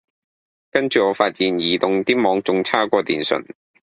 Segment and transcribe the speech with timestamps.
[0.71, 3.53] 跟住我發現移動啲網仲係差過電信